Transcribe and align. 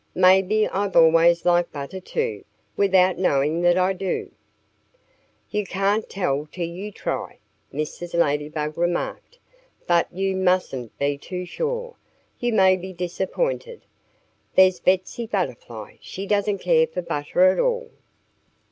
Maybe 0.17 0.67
I've 0.67 0.95
always 0.95 1.45
liked 1.45 1.71
butter, 1.73 1.99
too, 1.99 2.43
without 2.75 3.19
knowing 3.19 3.61
that 3.61 3.77
I 3.77 3.93
do." 3.93 4.31
"You 5.51 5.63
can't 5.63 6.09
tell 6.09 6.47
till 6.51 6.65
you 6.67 6.91
try," 6.91 7.37
Mrs. 7.71 8.15
Ladybug 8.15 8.79
remarked. 8.79 9.37
"But 9.85 10.11
you 10.11 10.35
mustn't 10.35 10.97
be 10.97 11.19
too 11.19 11.45
sure. 11.45 11.97
You 12.39 12.51
may 12.51 12.77
be 12.77 12.93
disappointed. 12.93 13.83
There's 14.55 14.79
Betsy 14.79 15.27
Butterfly! 15.27 15.97
She 16.01 16.25
doesn't 16.25 16.57
care 16.61 16.87
for 16.87 17.03
butter 17.03 17.41
at 17.51 17.59
all." 17.59 17.91